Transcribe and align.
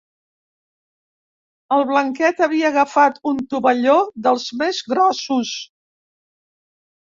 El 1.77 1.85
Blanquet 1.89 2.41
havia 2.47 2.73
agafat 2.75 3.21
un 3.35 3.45
tovalló 3.53 3.95
dels 4.29 4.49
més 4.65 4.83
grossos. 4.91 5.57